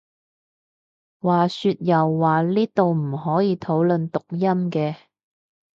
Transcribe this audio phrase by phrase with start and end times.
[1.19, 4.97] 話說又話呢度唔可以討論讀音嘅？